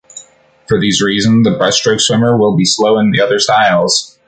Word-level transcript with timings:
For 0.67 0.79
these 0.79 0.99
reason 0.99 1.43
the 1.43 1.51
breaststroke 1.51 2.01
swimmer, 2.01 2.35
will 2.35 2.57
be 2.57 2.65
slow 2.65 2.97
in 2.97 3.11
the 3.11 3.21
other 3.21 3.37
styles. 3.37 4.17